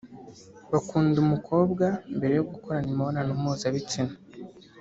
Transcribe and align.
bakunda 0.71 1.15
umukobwa 1.25 1.85
mbere 2.17 2.33
yo 2.39 2.45
gukorana 2.51 2.87
imibonano 2.89 3.31
mpuzabitsina 3.39 4.13